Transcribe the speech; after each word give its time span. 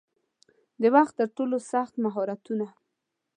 د 0.81 0.83
وخت 0.95 1.13
ترټولو 1.19 1.57
سخت 1.71 1.93
مهارتونه 2.03 2.67